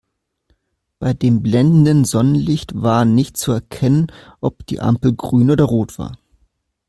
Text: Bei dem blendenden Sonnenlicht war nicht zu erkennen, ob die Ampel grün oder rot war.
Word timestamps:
Bei 0.97 1.13
dem 1.13 1.43
blendenden 1.43 2.05
Sonnenlicht 2.05 2.71
war 2.73 3.05
nicht 3.05 3.37
zu 3.37 3.51
erkennen, 3.51 4.07
ob 4.39 4.65
die 4.65 4.79
Ampel 4.79 5.13
grün 5.13 5.51
oder 5.51 5.65
rot 5.65 5.99
war. 5.99 6.17